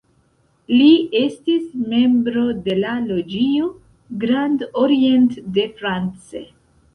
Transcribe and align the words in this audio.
Li 0.77 0.85
estis 1.19 1.67
membro 1.91 2.45
de 2.69 2.77
la 2.85 2.95
loĝio 3.11 3.69
"Grand 4.25 4.65
Orient 4.87 5.31
de 5.59 5.69
France". 5.83 6.45